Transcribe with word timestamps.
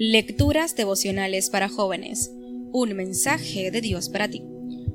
Lecturas 0.00 0.76
devocionales 0.76 1.50
para 1.50 1.68
jóvenes. 1.68 2.30
Un 2.70 2.94
mensaje 2.94 3.72
de 3.72 3.80
Dios 3.80 4.08
para 4.08 4.30
ti. 4.30 4.44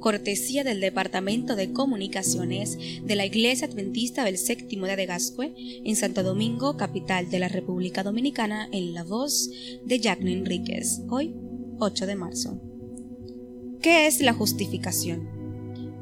Cortesía 0.00 0.64
del 0.64 0.80
Departamento 0.80 1.54
de 1.54 1.72
Comunicaciones 1.72 2.76
de 3.04 3.14
la 3.14 3.24
Iglesia 3.24 3.68
Adventista 3.68 4.24
del 4.24 4.38
Séptimo 4.38 4.86
de 4.86 5.06
Gascue 5.06 5.54
en 5.84 5.94
Santo 5.94 6.24
Domingo, 6.24 6.76
capital 6.76 7.30
de 7.30 7.38
la 7.38 7.46
República 7.46 8.02
Dominicana, 8.02 8.68
en 8.72 8.92
la 8.92 9.04
voz 9.04 9.48
de 9.84 10.00
Jacqueline 10.00 10.38
Enríquez. 10.38 11.02
Hoy, 11.08 11.32
8 11.78 12.04
de 12.04 12.16
marzo. 12.16 12.60
¿Qué 13.80 14.08
es 14.08 14.20
la 14.20 14.32
justificación? 14.32 15.28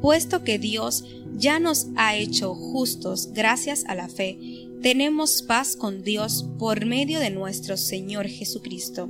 Puesto 0.00 0.42
que 0.42 0.58
Dios 0.58 1.04
ya 1.34 1.58
nos 1.58 1.88
ha 1.96 2.16
hecho 2.16 2.54
justos 2.54 3.32
gracias 3.34 3.84
a 3.88 3.94
la 3.94 4.08
fe, 4.08 4.38
tenemos 4.86 5.42
paz 5.42 5.74
con 5.74 6.04
Dios 6.04 6.48
por 6.60 6.86
medio 6.86 7.18
de 7.18 7.30
nuestro 7.30 7.76
Señor 7.76 8.28
Jesucristo. 8.28 9.08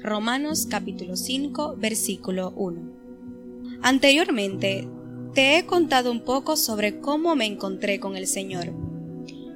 Romanos 0.00 0.68
capítulo 0.70 1.16
5 1.16 1.74
versículo 1.76 2.52
1. 2.54 3.80
Anteriormente 3.82 4.86
te 5.34 5.58
he 5.58 5.66
contado 5.66 6.12
un 6.12 6.20
poco 6.20 6.56
sobre 6.56 7.00
cómo 7.00 7.34
me 7.34 7.46
encontré 7.46 7.98
con 7.98 8.16
el 8.16 8.28
Señor. 8.28 8.72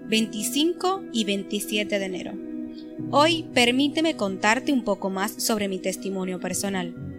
25 0.08 1.04
y 1.12 1.22
27 1.22 1.96
de 1.96 2.04
enero. 2.04 2.32
Hoy 3.12 3.44
permíteme 3.54 4.16
contarte 4.16 4.72
un 4.72 4.82
poco 4.82 5.10
más 5.10 5.44
sobre 5.44 5.68
mi 5.68 5.78
testimonio 5.78 6.40
personal. 6.40 7.11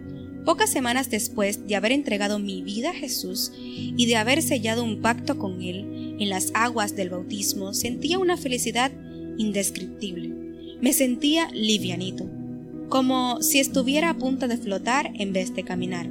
Pocas 0.44 0.70
semanas 0.70 1.08
después 1.10 1.66
de 1.66 1.74
haber 1.74 1.92
entregado 1.92 2.38
mi 2.38 2.62
vida 2.62 2.90
a 2.90 2.94
Jesús 2.94 3.52
y 3.56 4.06
de 4.06 4.16
haber 4.16 4.42
sellado 4.42 4.84
un 4.84 5.00
pacto 5.00 5.38
con 5.38 5.62
Él 5.62 6.16
en 6.18 6.28
las 6.28 6.50
aguas 6.54 6.94
del 6.94 7.10
bautismo, 7.10 7.72
sentía 7.72 8.18
una 8.18 8.36
felicidad 8.36 8.92
indescriptible. 9.38 10.34
Me 10.80 10.92
sentía 10.92 11.48
livianito, 11.52 12.28
como 12.88 13.40
si 13.40 13.58
estuviera 13.58 14.10
a 14.10 14.18
punto 14.18 14.46
de 14.46 14.58
flotar 14.58 15.12
en 15.14 15.32
vez 15.32 15.54
de 15.54 15.64
caminar. 15.64 16.10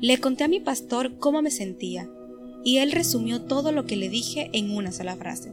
Le 0.00 0.18
conté 0.18 0.44
a 0.44 0.48
mi 0.48 0.60
pastor 0.60 1.18
cómo 1.18 1.42
me 1.42 1.50
sentía, 1.50 2.08
y 2.64 2.78
él 2.78 2.92
resumió 2.92 3.42
todo 3.42 3.72
lo 3.72 3.84
que 3.84 3.96
le 3.96 4.08
dije 4.08 4.48
en 4.54 4.70
una 4.70 4.90
sola 4.90 5.16
frase. 5.16 5.52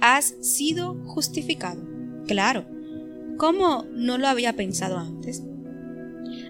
Has 0.00 0.34
sido 0.40 0.94
justificado. 1.04 1.82
Claro. 2.26 2.64
¿Cómo 3.36 3.84
no 3.92 4.16
lo 4.16 4.28
había 4.28 4.54
pensado 4.54 4.98
antes? 4.98 5.42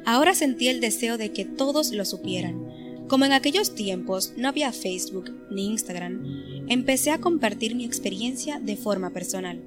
Ahora 0.07 0.37
sentí 0.37 0.69
el 0.69 0.81
deseo 0.81 1.19
de 1.19 1.33
que 1.33 1.45
todos 1.45 1.91
lo 1.91 2.05
supieran. 2.05 2.65
Como 3.09 3.25
en 3.25 3.33
aquellos 3.33 3.75
tiempos 3.75 4.35
no 4.37 4.47
había 4.47 4.71
Facebook 4.71 5.35
ni 5.51 5.67
Instagram, 5.67 6.23
empecé 6.69 7.11
a 7.11 7.19
compartir 7.19 7.75
mi 7.75 7.85
experiencia 7.85 8.61
de 8.61 8.77
forma 8.77 9.13
personal. 9.13 9.61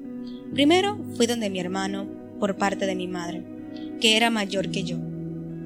Primero 0.54 0.98
fui 1.18 1.28
donde 1.28 1.50
mi 1.50 1.60
hermano, 1.60 2.08
por 2.40 2.56
parte 2.56 2.86
de 2.86 2.96
mi 2.96 3.06
madre, 3.06 3.44
que 4.00 4.16
era 4.16 4.30
mayor 4.30 4.72
que 4.72 4.84
yo, 4.84 4.98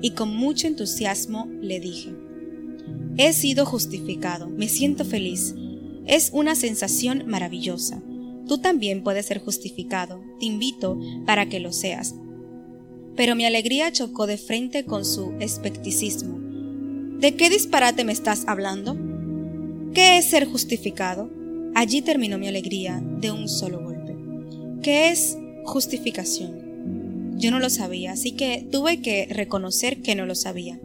y 0.02 0.12
con 0.16 0.36
mucho 0.36 0.66
entusiasmo 0.66 1.48
le 1.62 1.80
dije, 1.80 2.16
He 3.16 3.32
sido 3.34 3.68
justificado, 3.68 4.50
me 4.50 4.68
siento 4.70 5.06
feliz, 5.06 5.54
es 6.08 6.32
una 6.34 6.56
sensación 6.56 7.26
maravillosa. 7.28 8.02
Tú 8.48 8.58
también 8.58 9.04
puedes 9.04 9.28
ser 9.28 9.38
justificado, 9.38 10.20
te 10.40 10.48
invito 10.48 11.00
para 11.28 11.48
que 11.48 11.60
lo 11.60 11.72
seas 11.72 12.16
pero 13.16 13.36
mi 13.36 13.46
alegría 13.46 13.92
chocó 13.92 14.28
de 14.28 14.38
frente 14.38 14.86
con 14.86 15.06
su 15.06 15.34
escepticismo. 15.40 16.40
¿De 17.20 17.36
qué 17.36 17.50
disparate 17.50 18.04
me 18.04 18.12
estás 18.12 18.44
hablando? 18.48 18.98
¿Qué 19.94 20.18
es 20.18 20.26
ser 20.26 20.46
justificado? 20.46 21.30
Allí 21.76 22.02
terminó 22.02 22.38
mi 22.38 22.48
alegría 22.48 23.02
de 23.20 23.32
un 23.32 23.48
solo 23.48 23.82
golpe. 23.82 24.16
¿Qué 24.82 25.10
es 25.10 25.38
justificación? 25.66 27.34
Yo 27.38 27.52
no 27.52 27.60
lo 27.60 27.70
sabía, 27.70 28.12
así 28.12 28.32
que 28.32 28.66
tuve 28.72 29.02
que 29.02 29.28
reconocer 29.30 30.02
que 30.02 30.16
no 30.16 30.26
lo 30.26 30.36
sabía. 30.36 30.80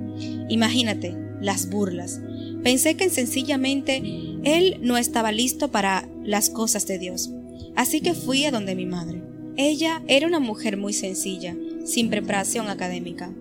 Imagínate, 0.49 1.15
las 1.41 1.69
burlas. 1.71 2.21
Pensé 2.62 2.97
que 2.97 3.11
sencillamente 3.11 4.03
él 4.44 4.78
no 4.81 4.97
estaba 4.97 5.33
listo 5.33 5.71
para 5.71 6.09
las 6.25 6.50
cosas 6.50 6.87
de 6.87 6.99
Dios. 6.99 7.31
Así 7.77 8.00
que 8.00 8.15
fui 8.15 8.44
a 8.44 8.50
donde 8.50 8.75
mi 8.75 8.87
madre. 8.87 9.22
Ella 9.56 10.03
era 10.06 10.27
una 10.27 10.41
mujer 10.41 10.77
muy 10.77 10.93
sencilla, 10.93 11.56
sin 11.88 12.10
preparación 12.10 12.69
académica. 12.69 13.34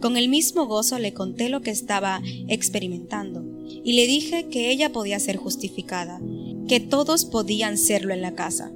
Con 0.00 0.16
el 0.16 0.28
mismo 0.28 0.66
gozo 0.66 0.98
le 0.98 1.14
conté 1.14 1.48
lo 1.48 1.62
que 1.62 1.70
estaba 1.70 2.20
experimentando 2.48 3.42
y 3.66 3.94
le 3.94 4.06
dije 4.06 4.48
que 4.50 4.70
ella 4.70 4.92
podía 4.92 5.18
ser 5.18 5.36
justificada, 5.36 6.20
que 6.68 6.80
todos 6.80 7.24
podían 7.24 7.78
serlo 7.78 8.12
en 8.12 8.20
la 8.20 8.34
casa. 8.34 8.70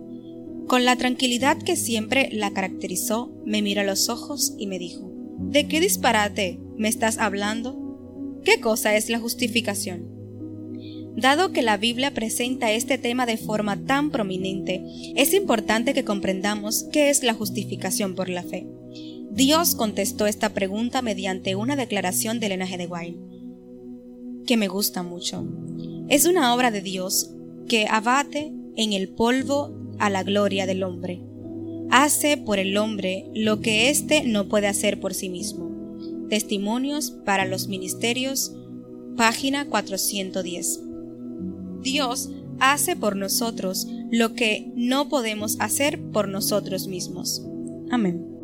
Con 0.66 0.84
la 0.84 0.96
tranquilidad 0.96 1.58
que 1.58 1.76
siempre 1.76 2.30
la 2.32 2.52
caracterizó, 2.52 3.30
me 3.44 3.62
miró 3.62 3.82
a 3.82 3.84
los 3.84 4.08
ojos 4.08 4.54
y 4.58 4.66
me 4.66 4.78
dijo, 4.78 5.12
¿De 5.38 5.68
qué 5.68 5.80
disparate 5.80 6.58
me 6.76 6.88
estás 6.88 7.18
hablando? 7.18 8.40
¿Qué 8.44 8.60
cosa 8.60 8.96
es 8.96 9.08
la 9.08 9.18
justificación? 9.18 10.18
Dado 11.16 11.52
que 11.52 11.62
la 11.62 11.76
Biblia 11.76 12.14
presenta 12.14 12.70
este 12.70 12.96
tema 12.96 13.26
de 13.26 13.36
forma 13.36 13.84
tan 13.84 14.10
prominente, 14.10 14.84
es 15.16 15.34
importante 15.34 15.92
que 15.92 16.04
comprendamos 16.04 16.86
qué 16.92 17.10
es 17.10 17.22
la 17.22 17.34
justificación 17.34 18.14
por 18.14 18.28
la 18.28 18.44
fe. 18.44 18.68
Dios 19.38 19.76
contestó 19.76 20.26
esta 20.26 20.48
pregunta 20.48 21.00
mediante 21.00 21.54
una 21.54 21.76
declaración 21.76 22.40
del 22.40 22.50
linaje 22.50 22.76
de 22.76 22.88
White, 22.88 23.20
que 24.44 24.56
me 24.56 24.66
gusta 24.66 25.04
mucho. 25.04 25.46
Es 26.08 26.26
una 26.26 26.52
obra 26.56 26.72
de 26.72 26.82
Dios 26.82 27.30
que 27.68 27.86
abate 27.88 28.52
en 28.74 28.92
el 28.92 29.10
polvo 29.10 29.72
a 30.00 30.10
la 30.10 30.24
gloria 30.24 30.66
del 30.66 30.82
hombre. 30.82 31.22
Hace 31.88 32.36
por 32.36 32.58
el 32.58 32.76
hombre 32.76 33.30
lo 33.32 33.60
que 33.60 33.90
éste 33.90 34.24
no 34.24 34.48
puede 34.48 34.66
hacer 34.66 34.98
por 34.98 35.14
sí 35.14 35.28
mismo. 35.28 35.70
Testimonios 36.28 37.12
para 37.12 37.44
los 37.44 37.68
Ministerios, 37.68 38.56
página 39.16 39.66
410. 39.66 40.80
Dios 41.82 42.28
hace 42.58 42.96
por 42.96 43.14
nosotros 43.14 43.86
lo 44.10 44.34
que 44.34 44.72
no 44.74 45.08
podemos 45.08 45.60
hacer 45.60 46.02
por 46.10 46.26
nosotros 46.26 46.88
mismos. 46.88 47.46
Amén. 47.92 48.37